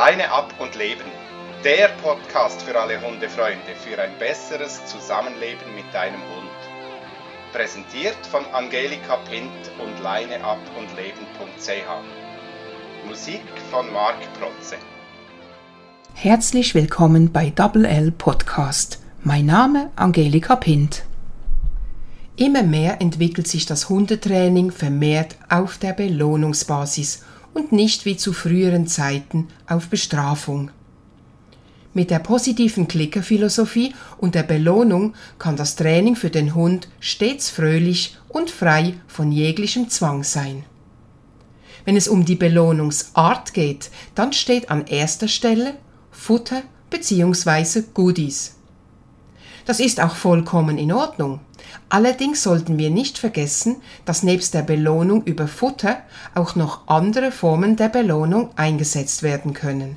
[0.00, 1.04] Leine ab und leben.
[1.62, 6.58] Der Podcast für alle Hundefreunde für ein besseres Zusammenleben mit deinem Hund.
[7.52, 13.06] Präsentiert von Angelika Pint und leineab und leben.ch.
[13.06, 14.76] Musik von Marc Protze.
[16.14, 19.00] Herzlich willkommen bei Double L Podcast.
[19.22, 21.02] Mein Name Angelika Pint.
[22.36, 27.22] Immer mehr entwickelt sich das Hundetraining vermehrt auf der Belohnungsbasis
[27.54, 30.70] und nicht wie zu früheren Zeiten auf Bestrafung.
[31.92, 38.16] Mit der positiven Klickerphilosophie und der Belohnung kann das Training für den Hund stets fröhlich
[38.28, 40.64] und frei von jeglichem Zwang sein.
[41.84, 45.74] Wenn es um die Belohnungsart geht, dann steht an erster Stelle
[46.12, 47.82] Futter bzw.
[47.92, 48.59] Goodies.
[49.70, 51.38] Das ist auch vollkommen in Ordnung.
[51.90, 55.98] Allerdings sollten wir nicht vergessen, dass nebst der Belohnung über Futter
[56.34, 59.96] auch noch andere Formen der Belohnung eingesetzt werden können.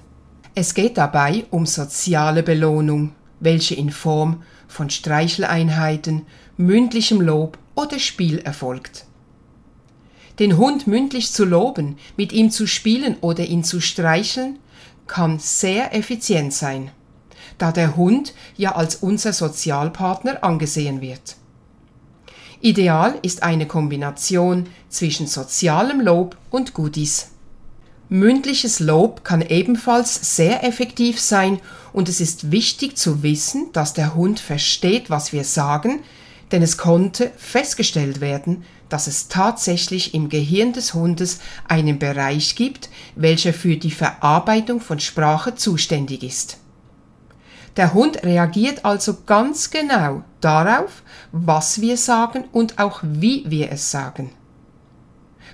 [0.54, 8.38] Es geht dabei um soziale Belohnung, welche in Form von Streicheleinheiten, mündlichem Lob oder Spiel
[8.38, 9.06] erfolgt.
[10.38, 14.60] Den Hund mündlich zu loben, mit ihm zu spielen oder ihn zu streicheln,
[15.08, 16.92] kann sehr effizient sein,
[17.58, 21.38] da der Hund ja als unser Sozialpartner angesehen wird.
[22.62, 27.28] Ideal ist eine Kombination zwischen sozialem Lob und Goodies.
[28.08, 31.60] Mündliches Lob kann ebenfalls sehr effektiv sein
[31.94, 36.04] und es ist wichtig zu wissen, dass der Hund versteht, was wir sagen,
[36.54, 42.90] denn es konnte festgestellt werden, dass es tatsächlich im Gehirn des Hundes einen Bereich gibt,
[43.16, 46.60] welcher für die Verarbeitung von Sprache zuständig ist.
[47.76, 53.90] Der Hund reagiert also ganz genau darauf, was wir sagen und auch wie wir es
[53.90, 54.32] sagen.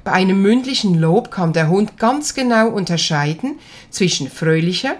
[0.03, 4.95] Bei einem mündlichen Lob kann der Hund ganz genau unterscheiden zwischen fröhlicher,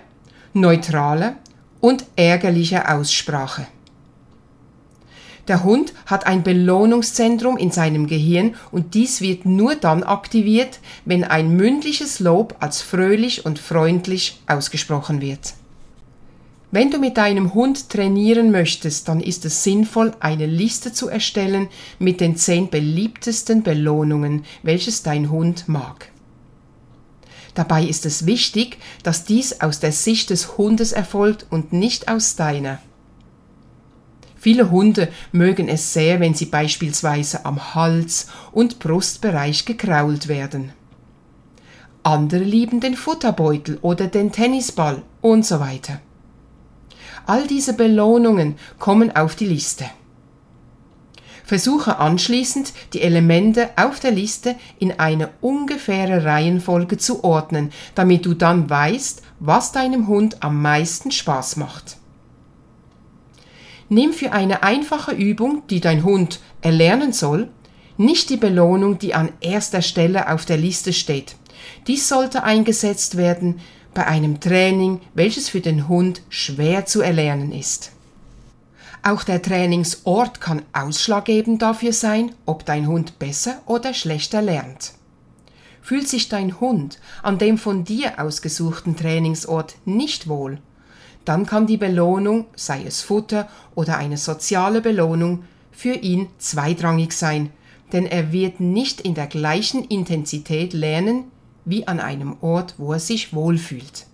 [0.54, 1.36] neutraler
[1.80, 3.68] und ärgerlicher Aussprache.
[5.48, 11.24] Der Hund hat ein Belohnungszentrum in seinem Gehirn und dies wird nur dann aktiviert, wenn
[11.24, 15.54] ein mündliches Lob als fröhlich und freundlich ausgesprochen wird.
[16.72, 21.68] Wenn du mit deinem Hund trainieren möchtest, dann ist es sinnvoll, eine Liste zu erstellen
[21.98, 26.12] mit den zehn beliebtesten Belohnungen, welches dein Hund mag.
[27.56, 32.36] Dabei ist es wichtig, dass dies aus der Sicht des Hundes erfolgt und nicht aus
[32.36, 32.80] deiner.
[34.36, 40.72] Viele Hunde mögen es sehr, wenn sie beispielsweise am Hals- und Brustbereich gekrault werden.
[42.04, 46.00] Andere lieben den Futterbeutel oder den Tennisball und so weiter.
[47.30, 49.86] All diese Belohnungen kommen auf die Liste.
[51.44, 58.34] Versuche anschließend, die Elemente auf der Liste in eine ungefähre Reihenfolge zu ordnen, damit du
[58.34, 61.98] dann weißt, was deinem Hund am meisten Spaß macht.
[63.90, 67.50] Nimm für eine einfache Übung, die dein Hund erlernen soll,
[67.96, 71.36] nicht die Belohnung, die an erster Stelle auf der Liste steht.
[71.86, 73.60] Dies sollte eingesetzt werden,
[74.00, 77.92] bei einem Training, welches für den Hund schwer zu erlernen ist.
[79.04, 84.94] Auch der Trainingsort kann ausschlaggebend dafür sein, ob dein Hund besser oder schlechter lernt.
[85.82, 90.60] Fühlt sich dein Hund an dem von dir ausgesuchten Trainingsort nicht wohl,
[91.26, 95.44] dann kann die Belohnung, sei es Futter oder eine soziale Belohnung,
[95.74, 97.50] für ihn zweitrangig sein,
[97.92, 101.26] denn er wird nicht in der gleichen Intensität lernen
[101.70, 104.08] wie an einem Ort, wo er sich wohlfühlt.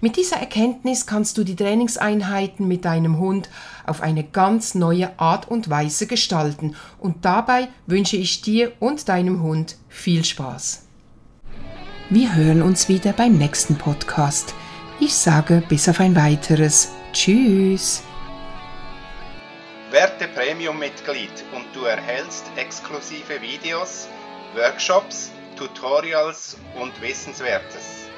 [0.00, 3.48] Mit dieser Erkenntnis kannst du die Trainingseinheiten mit deinem Hund
[3.86, 9.42] auf eine ganz neue Art und Weise gestalten und dabei wünsche ich dir und deinem
[9.42, 10.82] Hund viel Spaß.
[12.10, 14.54] Wir hören uns wieder beim nächsten Podcast.
[15.00, 16.90] Ich sage bis auf ein weiteres.
[17.12, 18.02] Tschüss.
[19.90, 24.08] Werte Premium-Mitglied und du erhältst exklusive Videos,
[24.54, 28.08] Workshops, Tutorials und Wissenswertes.